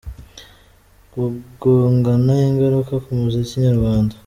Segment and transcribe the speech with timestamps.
[1.11, 4.13] Kugongana ingaruka ku muziki nyarwanda